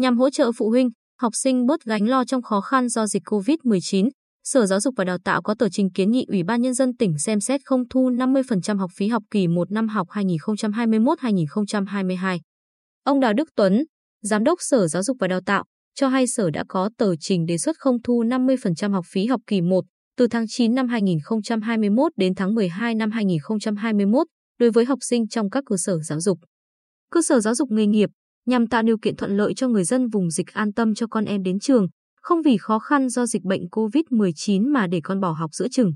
Nhằm 0.00 0.18
hỗ 0.18 0.30
trợ 0.30 0.52
phụ 0.56 0.70
huynh, 0.70 0.90
học 1.20 1.32
sinh 1.34 1.66
bớt 1.66 1.84
gánh 1.84 2.08
lo 2.08 2.24
trong 2.24 2.42
khó 2.42 2.60
khăn 2.60 2.88
do 2.88 3.06
dịch 3.06 3.22
COVID-19, 3.22 4.08
Sở 4.44 4.66
Giáo 4.66 4.80
dục 4.80 4.94
và 4.96 5.04
Đào 5.04 5.18
tạo 5.24 5.42
có 5.42 5.54
tờ 5.58 5.68
trình 5.68 5.90
kiến 5.90 6.10
nghị 6.10 6.24
Ủy 6.28 6.42
ban 6.42 6.62
Nhân 6.62 6.74
dân 6.74 6.96
tỉnh 6.96 7.18
xem 7.18 7.40
xét 7.40 7.60
không 7.64 7.88
thu 7.88 8.10
50% 8.10 8.78
học 8.78 8.90
phí 8.96 9.08
học 9.08 9.22
kỳ 9.30 9.48
1 9.48 9.70
năm 9.70 9.88
học 9.88 10.06
2021-2022. 10.10 12.38
Ông 13.04 13.20
Đào 13.20 13.32
Đức 13.32 13.48
Tuấn, 13.56 13.84
Giám 14.22 14.44
đốc 14.44 14.58
Sở 14.60 14.86
Giáo 14.86 15.02
dục 15.02 15.16
và 15.20 15.28
Đào 15.28 15.40
tạo, 15.46 15.64
cho 15.94 16.08
hay 16.08 16.26
Sở 16.26 16.50
đã 16.50 16.64
có 16.68 16.90
tờ 16.98 17.16
trình 17.16 17.46
đề 17.46 17.58
xuất 17.58 17.76
không 17.78 18.02
thu 18.02 18.24
50% 18.24 18.92
học 18.92 19.04
phí 19.08 19.26
học 19.26 19.40
kỳ 19.46 19.60
1 19.60 19.84
từ 20.16 20.26
tháng 20.26 20.44
9 20.48 20.74
năm 20.74 20.88
2021 20.88 22.12
đến 22.16 22.34
tháng 22.34 22.54
12 22.54 22.94
năm 22.94 23.10
2021 23.10 24.26
đối 24.58 24.70
với 24.70 24.84
học 24.84 24.98
sinh 25.02 25.28
trong 25.28 25.50
các 25.50 25.64
cơ 25.66 25.76
sở 25.76 25.98
giáo 25.98 26.20
dục. 26.20 26.38
Cơ 27.10 27.22
sở 27.22 27.40
giáo 27.40 27.54
dục 27.54 27.70
nghề 27.70 27.86
nghiệp 27.86 28.10
nhằm 28.50 28.66
tạo 28.66 28.82
điều 28.82 28.98
kiện 28.98 29.16
thuận 29.16 29.36
lợi 29.36 29.54
cho 29.54 29.68
người 29.68 29.84
dân 29.84 30.08
vùng 30.08 30.30
dịch 30.30 30.52
an 30.52 30.72
tâm 30.72 30.94
cho 30.94 31.06
con 31.06 31.24
em 31.24 31.42
đến 31.42 31.58
trường, 31.58 31.86
không 32.22 32.42
vì 32.42 32.56
khó 32.56 32.78
khăn 32.78 33.08
do 33.08 33.26
dịch 33.26 33.42
bệnh 33.42 33.62
COVID-19 33.70 34.72
mà 34.72 34.86
để 34.86 35.00
con 35.04 35.20
bỏ 35.20 35.30
học 35.30 35.50
giữa 35.52 35.68
chừng. 35.68 35.92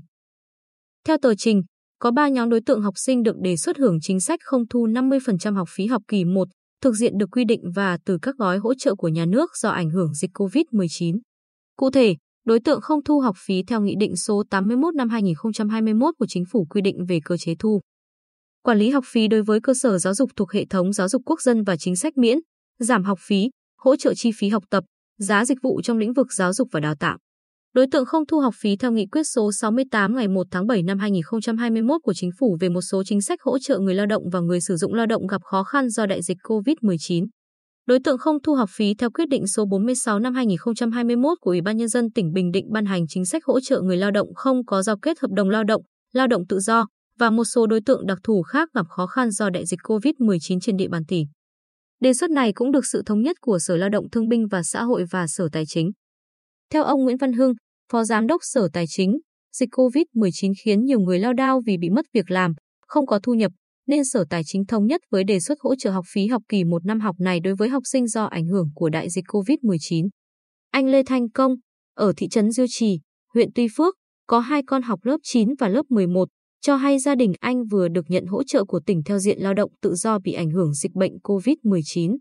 Theo 1.07 1.17
tờ 1.21 1.35
trình, 1.35 1.61
có 1.99 2.11
3 2.11 2.27
nhóm 2.27 2.49
đối 2.49 2.61
tượng 2.61 2.81
học 2.81 2.93
sinh 2.97 3.23
được 3.23 3.35
đề 3.41 3.57
xuất 3.57 3.77
hưởng 3.77 3.97
chính 4.01 4.19
sách 4.19 4.39
không 4.43 4.67
thu 4.67 4.87
50% 4.87 5.55
học 5.55 5.67
phí 5.71 5.85
học 5.85 6.01
kỳ 6.07 6.25
1, 6.25 6.47
thực 6.81 6.95
diện 6.95 7.17
được 7.17 7.29
quy 7.31 7.45
định 7.45 7.61
và 7.75 7.97
từ 8.05 8.17
các 8.21 8.35
gói 8.37 8.57
hỗ 8.57 8.73
trợ 8.73 8.95
của 8.95 9.07
nhà 9.07 9.25
nước 9.25 9.49
do 9.61 9.69
ảnh 9.69 9.89
hưởng 9.89 10.13
dịch 10.13 10.31
COVID-19. 10.33 11.17
Cụ 11.77 11.91
thể, 11.91 12.15
đối 12.45 12.59
tượng 12.59 12.81
không 12.81 13.03
thu 13.03 13.19
học 13.19 13.35
phí 13.45 13.63
theo 13.63 13.81
Nghị 13.81 13.95
định 13.99 14.15
số 14.15 14.43
81 14.49 14.95
năm 14.95 15.09
2021 15.09 16.15
của 16.19 16.25
Chính 16.29 16.43
phủ 16.51 16.65
quy 16.69 16.81
định 16.81 17.05
về 17.07 17.19
cơ 17.25 17.37
chế 17.37 17.55
thu. 17.59 17.81
Quản 18.65 18.77
lý 18.77 18.89
học 18.89 19.03
phí 19.07 19.27
đối 19.27 19.41
với 19.41 19.59
cơ 19.59 19.73
sở 19.73 19.97
giáo 19.97 20.13
dục 20.13 20.29
thuộc 20.35 20.51
hệ 20.51 20.65
thống 20.65 20.93
giáo 20.93 21.07
dục 21.07 21.21
quốc 21.25 21.41
dân 21.41 21.63
và 21.63 21.75
chính 21.77 21.95
sách 21.95 22.17
miễn, 22.17 22.37
giảm 22.79 23.03
học 23.03 23.19
phí, 23.21 23.49
hỗ 23.77 23.95
trợ 23.95 24.13
chi 24.13 24.31
phí 24.37 24.49
học 24.49 24.63
tập, 24.69 24.83
giá 25.19 25.45
dịch 25.45 25.57
vụ 25.63 25.81
trong 25.81 25.97
lĩnh 25.97 26.13
vực 26.13 26.33
giáo 26.33 26.53
dục 26.53 26.67
và 26.71 26.79
đào 26.79 26.95
tạo. 26.95 27.17
Đối 27.73 27.87
tượng 27.91 28.05
không 28.05 28.25
thu 28.25 28.39
học 28.39 28.53
phí 28.57 28.75
theo 28.75 28.91
nghị 28.91 29.05
quyết 29.05 29.23
số 29.23 29.51
68 29.51 30.15
ngày 30.15 30.27
1 30.27 30.47
tháng 30.51 30.67
7 30.67 30.83
năm 30.83 30.99
2021 30.99 32.01
của 32.03 32.13
Chính 32.13 32.29
phủ 32.39 32.57
về 32.59 32.69
một 32.69 32.81
số 32.81 33.03
chính 33.03 33.21
sách 33.21 33.41
hỗ 33.41 33.59
trợ 33.59 33.79
người 33.79 33.95
lao 33.95 34.05
động 34.05 34.23
và 34.31 34.39
người 34.39 34.61
sử 34.61 34.75
dụng 34.75 34.93
lao 34.93 35.05
động 35.05 35.27
gặp 35.27 35.41
khó 35.43 35.63
khăn 35.63 35.89
do 35.89 36.05
đại 36.05 36.21
dịch 36.21 36.37
COVID-19. 36.43 37.27
Đối 37.85 37.99
tượng 38.03 38.17
không 38.17 38.37
thu 38.43 38.55
học 38.55 38.69
phí 38.75 38.93
theo 38.93 39.09
quyết 39.11 39.29
định 39.29 39.47
số 39.47 39.65
46 39.65 40.19
năm 40.19 40.33
2021 40.33 41.37
của 41.41 41.51
Ủy 41.51 41.61
ban 41.61 41.77
Nhân 41.77 41.87
dân 41.87 42.11
tỉnh 42.11 42.33
Bình 42.33 42.51
Định 42.51 42.65
ban 42.71 42.85
hành 42.85 43.07
chính 43.07 43.25
sách 43.25 43.45
hỗ 43.45 43.59
trợ 43.59 43.81
người 43.81 43.97
lao 43.97 44.11
động 44.11 44.33
không 44.35 44.65
có 44.65 44.81
giao 44.81 44.97
kết 44.97 45.19
hợp 45.19 45.31
đồng 45.35 45.49
lao 45.49 45.63
động, 45.63 45.81
lao 46.13 46.27
động 46.27 46.47
tự 46.47 46.59
do 46.59 46.85
và 47.19 47.29
một 47.29 47.43
số 47.43 47.67
đối 47.67 47.81
tượng 47.81 48.05
đặc 48.05 48.17
thù 48.23 48.41
khác 48.41 48.69
gặp 48.73 48.85
khó 48.89 49.07
khăn 49.07 49.31
do 49.31 49.49
đại 49.49 49.65
dịch 49.65 49.79
COVID-19 49.83 50.59
trên 50.59 50.77
địa 50.77 50.87
bàn 50.87 51.05
tỉnh. 51.07 51.27
Đề 51.99 52.13
xuất 52.13 52.29
này 52.29 52.53
cũng 52.53 52.71
được 52.71 52.85
sự 52.85 53.03
thống 53.05 53.21
nhất 53.21 53.37
của 53.41 53.59
Sở 53.59 53.77
Lao 53.77 53.89
động 53.89 54.09
Thương 54.09 54.27
binh 54.27 54.47
và 54.47 54.63
Xã 54.63 54.83
hội 54.83 55.05
và 55.11 55.27
Sở 55.27 55.49
Tài 55.51 55.63
chính. 55.67 55.91
Theo 56.71 56.83
ông 56.83 57.03
Nguyễn 57.03 57.17
Văn 57.17 57.33
Hưng, 57.33 57.53
Phó 57.91 58.03
Giám 58.03 58.27
đốc 58.27 58.41
Sở 58.43 58.69
Tài 58.73 58.85
chính, 58.87 59.17
dịch 59.55 59.69
COVID-19 59.71 60.53
khiến 60.63 60.85
nhiều 60.85 60.99
người 60.99 61.19
lao 61.19 61.33
đao 61.33 61.61
vì 61.65 61.77
bị 61.77 61.89
mất 61.89 62.05
việc 62.13 62.31
làm, 62.31 62.53
không 62.87 63.05
có 63.05 63.19
thu 63.23 63.33
nhập, 63.33 63.51
nên 63.87 64.05
Sở 64.05 64.25
Tài 64.29 64.41
chính 64.45 64.65
thống 64.65 64.85
nhất 64.85 65.01
với 65.11 65.23
đề 65.23 65.39
xuất 65.39 65.57
hỗ 65.61 65.75
trợ 65.75 65.91
học 65.91 66.05
phí 66.13 66.27
học 66.27 66.41
kỳ 66.49 66.63
một 66.63 66.85
năm 66.85 66.99
học 66.99 67.15
này 67.19 67.39
đối 67.39 67.55
với 67.55 67.69
học 67.69 67.83
sinh 67.85 68.07
do 68.07 68.25
ảnh 68.25 68.47
hưởng 68.47 68.69
của 68.75 68.89
đại 68.89 69.09
dịch 69.09 69.25
COVID-19. 69.27 70.07
Anh 70.71 70.87
Lê 70.87 71.03
Thanh 71.03 71.29
Công, 71.29 71.55
ở 71.95 72.13
thị 72.17 72.27
trấn 72.27 72.51
Diêu 72.51 72.65
Trì, 72.69 72.99
huyện 73.33 73.49
Tuy 73.55 73.67
Phước, 73.77 73.95
có 74.27 74.39
hai 74.39 74.63
con 74.67 74.81
học 74.81 74.99
lớp 75.03 75.17
9 75.23 75.49
và 75.59 75.67
lớp 75.69 75.83
11, 75.89 76.29
cho 76.61 76.75
hay 76.75 76.99
gia 76.99 77.15
đình 77.15 77.33
anh 77.39 77.65
vừa 77.65 77.87
được 77.87 78.05
nhận 78.07 78.25
hỗ 78.25 78.43
trợ 78.43 78.65
của 78.65 78.79
tỉnh 78.85 79.03
theo 79.03 79.19
diện 79.19 79.39
lao 79.39 79.53
động 79.53 79.71
tự 79.81 79.95
do 79.95 80.19
bị 80.19 80.33
ảnh 80.33 80.49
hưởng 80.49 80.73
dịch 80.73 80.91
bệnh 80.91 81.17
COVID-19. 81.23 82.17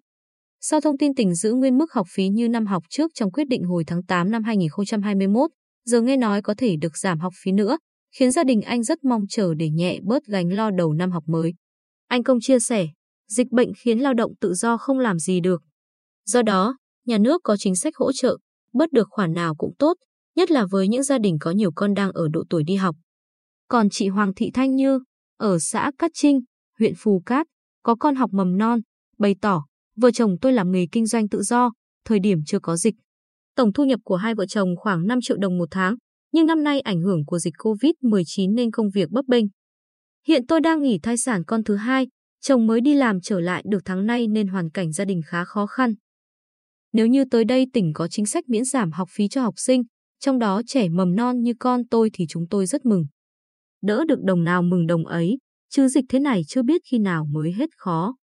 Sau 0.61 0.81
thông 0.81 0.99
tin 0.99 1.15
tỉnh 1.15 1.35
giữ 1.35 1.53
nguyên 1.53 1.79
mức 1.79 1.93
học 1.93 2.07
phí 2.11 2.29
như 2.29 2.49
năm 2.49 2.67
học 2.67 2.83
trước 2.91 3.11
trong 3.15 3.33
quyết 3.33 3.49
định 3.49 3.63
hồi 3.63 3.85
tháng 3.87 4.03
8 4.03 4.31
năm 4.31 4.45
2021, 4.45 5.51
giờ 5.85 6.01
nghe 6.01 6.17
nói 6.17 6.43
có 6.43 6.55
thể 6.59 6.77
được 6.81 6.97
giảm 6.97 7.21
học 7.21 7.33
phí 7.43 7.53
nữa, 7.53 7.79
khiến 8.17 8.31
gia 8.31 8.45
đình 8.45 8.61
anh 8.61 8.83
rất 8.83 9.05
mong 9.05 9.23
chờ 9.29 9.55
để 9.55 9.71
nhẹ 9.71 9.99
bớt 10.03 10.27
gánh 10.27 10.53
lo 10.53 10.71
đầu 10.71 10.93
năm 10.93 11.11
học 11.11 11.25
mới. 11.27 11.55
Anh 12.09 12.23
Công 12.23 12.41
chia 12.41 12.61
sẻ, 12.61 12.89
dịch 13.29 13.51
bệnh 13.51 13.73
khiến 13.79 13.99
lao 13.99 14.15
động 14.15 14.33
tự 14.41 14.55
do 14.55 14.77
không 14.77 14.99
làm 14.99 15.19
gì 15.19 15.41
được. 15.41 15.63
Do 16.25 16.43
đó, 16.43 16.77
nhà 17.07 17.19
nước 17.19 17.41
có 17.45 17.57
chính 17.57 17.77
sách 17.77 17.97
hỗ 17.97 18.13
trợ, 18.13 18.37
bớt 18.73 18.93
được 18.93 19.09
khoản 19.11 19.33
nào 19.33 19.55
cũng 19.55 19.75
tốt, 19.79 19.97
nhất 20.37 20.51
là 20.51 20.67
với 20.71 20.89
những 20.89 21.03
gia 21.03 21.19
đình 21.19 21.37
có 21.41 21.51
nhiều 21.51 21.71
con 21.75 21.95
đang 21.95 22.13
ở 22.13 22.29
độ 22.29 22.45
tuổi 22.51 22.65
đi 22.65 22.75
học. 22.75 22.97
Còn 23.75 23.91
chị 23.91 24.09
Hoàng 24.09 24.35
Thị 24.37 24.51
Thanh 24.55 24.75
Như, 24.75 25.01
ở 25.39 25.59
xã 25.59 25.91
Cát 25.99 26.11
Trinh, 26.15 26.41
huyện 26.79 26.93
Phù 26.97 27.23
Cát, 27.27 27.47
có 27.83 27.95
con 27.95 28.15
học 28.15 28.31
mầm 28.33 28.59
non, 28.59 28.81
bày 29.19 29.35
tỏ, 29.41 29.65
vợ 29.97 30.11
chồng 30.11 30.37
tôi 30.41 30.53
làm 30.53 30.73
nghề 30.73 30.87
kinh 30.93 31.07
doanh 31.07 31.29
tự 31.29 31.43
do, 31.43 31.71
thời 32.05 32.19
điểm 32.19 32.39
chưa 32.47 32.59
có 32.59 32.77
dịch. 32.77 32.95
Tổng 33.57 33.73
thu 33.73 33.85
nhập 33.85 34.01
của 34.05 34.17
hai 34.17 34.35
vợ 34.35 34.47
chồng 34.47 34.69
khoảng 34.77 35.07
5 35.07 35.19
triệu 35.23 35.37
đồng 35.37 35.59
một 35.59 35.69
tháng, 35.71 35.97
nhưng 36.33 36.47
năm 36.47 36.63
nay 36.65 36.81
ảnh 36.81 37.01
hưởng 37.03 37.25
của 37.27 37.39
dịch 37.39 37.55
COVID-19 37.59 38.55
nên 38.55 38.71
công 38.71 38.91
việc 38.91 39.11
bấp 39.11 39.25
bênh. 39.29 39.45
Hiện 40.27 40.47
tôi 40.47 40.61
đang 40.61 40.83
nghỉ 40.83 40.99
thai 40.99 41.17
sản 41.17 41.45
con 41.45 41.65
thứ 41.65 41.77
hai, 41.77 42.09
chồng 42.41 42.67
mới 42.67 42.81
đi 42.81 42.95
làm 42.95 43.21
trở 43.21 43.41
lại 43.41 43.63
được 43.67 43.83
tháng 43.85 44.07
nay 44.07 44.27
nên 44.27 44.49
hoàn 44.49 44.71
cảnh 44.71 44.93
gia 44.93 45.05
đình 45.05 45.21
khá 45.27 45.45
khó 45.45 45.67
khăn. 45.67 45.95
Nếu 46.93 47.07
như 47.07 47.25
tới 47.31 47.45
đây 47.45 47.67
tỉnh 47.73 47.93
có 47.95 48.09
chính 48.09 48.27
sách 48.27 48.49
miễn 48.49 48.65
giảm 48.65 48.93
học 48.93 49.09
phí 49.11 49.29
cho 49.29 49.43
học 49.43 49.55
sinh, 49.57 49.83
trong 50.21 50.39
đó 50.39 50.63
trẻ 50.67 50.89
mầm 50.89 51.17
non 51.17 51.43
như 51.43 51.53
con 51.59 51.89
tôi 51.89 52.11
thì 52.13 52.25
chúng 52.29 52.49
tôi 52.51 52.67
rất 52.67 52.85
mừng 52.85 53.07
đỡ 53.85 54.05
được 54.09 54.19
đồng 54.25 54.45
nào 54.45 54.63
mừng 54.63 54.87
đồng 54.87 55.07
ấy, 55.07 55.39
chứ 55.71 55.89
dịch 55.89 56.05
thế 56.09 56.19
này 56.19 56.43
chưa 56.49 56.63
biết 56.63 56.81
khi 56.91 56.99
nào 56.99 57.27
mới 57.33 57.53
hết 57.53 57.71
khó. 57.77 58.15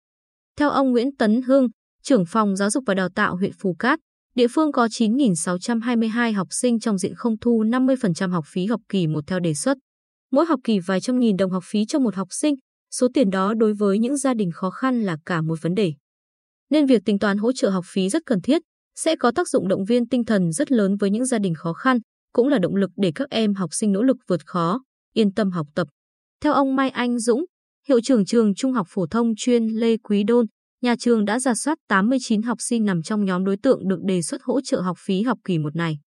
Theo 0.57 0.71
ông 0.71 0.91
Nguyễn 0.91 1.17
Tấn 1.17 1.43
Hương, 1.43 1.69
trưởng 2.03 2.25
phòng 2.27 2.57
giáo 2.57 2.71
dục 2.71 2.85
và 2.87 2.95
đào 2.95 3.09
tạo 3.15 3.37
huyện 3.37 3.53
Phù 3.61 3.75
Cát, 3.79 3.99
địa 4.35 4.47
phương 4.51 4.73
có 4.73 4.87
9.622 4.87 6.35
học 6.35 6.49
sinh 6.51 6.81
trong 6.81 6.99
diện 6.99 7.15
không 7.15 7.39
thu 7.39 7.65
50% 7.65 8.31
học 8.31 8.45
phí 8.49 8.67
học 8.67 8.81
kỳ 8.89 9.07
một 9.07 9.25
theo 9.27 9.41
đề 9.41 9.55
xuất. 9.55 9.79
Mỗi 10.33 10.47
học 10.47 10.61
kỳ 10.65 10.79
vài 10.79 11.01
trăm 11.01 11.19
nghìn 11.19 11.37
đồng 11.37 11.51
học 11.51 11.63
phí 11.67 11.85
cho 11.85 11.99
một 11.99 12.15
học 12.15 12.29
sinh, 12.31 12.55
số 12.91 13.09
tiền 13.15 13.31
đó 13.31 13.55
đối 13.55 13.75
với 13.75 13.99
những 13.99 14.17
gia 14.17 14.35
đình 14.35 14.51
khó 14.51 14.71
khăn 14.71 15.03
là 15.03 15.17
cả 15.27 15.43
một 15.43 15.63
vấn 15.63 15.75
đề. 15.75 15.93
Nên 16.71 16.87
việc 16.87 17.03
tính 17.05 17.19
toán 17.19 17.39
hỗ 17.39 17.53
trợ 17.53 17.71
học 17.71 17.85
phí 17.89 18.09
rất 18.09 18.23
cần 18.27 18.41
thiết, 18.41 18.63
sẽ 18.97 19.17
có 19.17 19.31
tác 19.31 19.49
dụng 19.49 19.69
động 19.69 19.85
viên 19.85 20.09
tinh 20.09 20.25
thần 20.25 20.53
rất 20.53 20.73
lớn 20.73 20.97
với 20.97 21.11
những 21.11 21.25
gia 21.25 21.39
đình 21.39 21.55
khó 21.55 21.73
khăn, 21.73 21.99
cũng 22.33 22.49
là 22.49 22.59
động 22.59 22.77
lực 22.77 22.91
để 22.97 23.13
các 23.15 23.31
em 23.31 23.55
học 23.55 23.71
sinh 23.73 23.93
nỗ 23.93 24.03
lực 24.03 24.17
vượt 24.29 24.47
khó 24.47 24.81
yên 25.15 25.35
tâm 25.35 25.51
học 25.51 25.67
tập. 25.75 25.89
Theo 26.43 26.53
ông 26.53 26.77
Mai 26.77 26.91
Anh 26.91 27.19
Dũng, 27.19 27.45
hiệu 27.89 28.01
trưởng 28.01 28.25
trường 28.25 28.55
Trung 28.55 28.73
học 28.73 28.87
phổ 28.91 29.07
thông 29.07 29.35
chuyên 29.37 29.67
Lê 29.67 29.97
Quý 29.97 30.23
Đôn, 30.25 30.47
nhà 30.83 30.97
trường 30.99 31.25
đã 31.25 31.39
giả 31.39 31.55
soát 31.55 31.79
89 31.89 32.43
học 32.43 32.59
sinh 32.61 32.85
nằm 32.85 33.03
trong 33.03 33.25
nhóm 33.25 33.45
đối 33.45 33.57
tượng 33.57 33.89
được 33.89 33.99
đề 34.03 34.23
xuất 34.23 34.43
hỗ 34.43 34.61
trợ 34.61 34.81
học 34.81 34.97
phí 35.01 35.23
học 35.23 35.39
kỳ 35.45 35.59
một 35.59 35.77
này. 35.77 35.99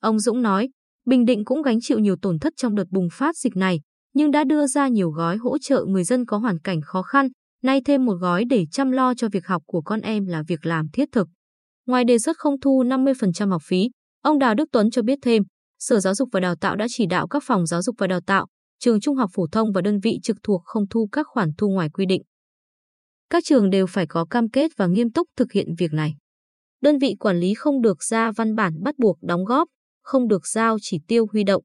Ông 0.00 0.20
Dũng 0.20 0.42
nói, 0.42 0.68
Bình 1.06 1.24
Định 1.24 1.44
cũng 1.44 1.62
gánh 1.62 1.78
chịu 1.80 1.98
nhiều 1.98 2.16
tổn 2.22 2.38
thất 2.38 2.52
trong 2.56 2.74
đợt 2.74 2.84
bùng 2.90 3.08
phát 3.12 3.36
dịch 3.36 3.56
này, 3.56 3.80
nhưng 4.14 4.30
đã 4.30 4.44
đưa 4.44 4.66
ra 4.66 4.88
nhiều 4.88 5.10
gói 5.10 5.36
hỗ 5.36 5.58
trợ 5.58 5.84
người 5.88 6.04
dân 6.04 6.26
có 6.26 6.38
hoàn 6.38 6.58
cảnh 6.58 6.80
khó 6.80 7.02
khăn, 7.02 7.28
nay 7.62 7.80
thêm 7.84 8.04
một 8.04 8.14
gói 8.20 8.44
để 8.44 8.66
chăm 8.72 8.90
lo 8.90 9.14
cho 9.14 9.28
việc 9.28 9.46
học 9.46 9.62
của 9.66 9.82
con 9.82 10.00
em 10.00 10.26
là 10.26 10.42
việc 10.48 10.66
làm 10.66 10.88
thiết 10.92 11.08
thực. 11.12 11.28
Ngoài 11.86 12.04
đề 12.04 12.18
xuất 12.18 12.38
không 12.38 12.60
thu 12.60 12.84
50% 12.84 13.50
học 13.50 13.62
phí, 13.64 13.90
ông 14.22 14.38
Đào 14.38 14.54
Đức 14.54 14.68
Tuấn 14.72 14.90
cho 14.90 15.02
biết 15.02 15.18
thêm, 15.22 15.42
Sở 15.80 16.00
Giáo 16.00 16.14
dục 16.14 16.28
và 16.32 16.40
Đào 16.40 16.54
tạo 16.56 16.76
đã 16.76 16.86
chỉ 16.90 17.06
đạo 17.06 17.28
các 17.28 17.42
phòng 17.46 17.66
giáo 17.66 17.82
dục 17.82 17.96
và 17.98 18.06
đào 18.06 18.20
tạo, 18.20 18.46
trường 18.78 19.00
trung 19.00 19.16
học 19.16 19.30
phổ 19.34 19.46
thông 19.52 19.72
và 19.72 19.80
đơn 19.80 20.00
vị 20.00 20.18
trực 20.22 20.36
thuộc 20.42 20.62
không 20.64 20.88
thu 20.90 21.08
các 21.12 21.26
khoản 21.30 21.50
thu 21.58 21.68
ngoài 21.68 21.88
quy 21.90 22.06
định. 22.06 22.22
Các 23.30 23.44
trường 23.46 23.70
đều 23.70 23.86
phải 23.86 24.06
có 24.06 24.24
cam 24.30 24.48
kết 24.48 24.70
và 24.76 24.86
nghiêm 24.86 25.12
túc 25.12 25.28
thực 25.36 25.52
hiện 25.52 25.66
việc 25.78 25.92
này. 25.92 26.14
Đơn 26.82 26.98
vị 26.98 27.14
quản 27.20 27.40
lý 27.40 27.54
không 27.54 27.82
được 27.82 28.02
ra 28.02 28.32
văn 28.32 28.54
bản 28.54 28.82
bắt 28.82 28.94
buộc 28.98 29.18
đóng 29.22 29.44
góp, 29.44 29.68
không 30.02 30.28
được 30.28 30.46
giao 30.46 30.76
chỉ 30.80 30.98
tiêu 31.08 31.26
huy 31.32 31.44
động, 31.44 31.62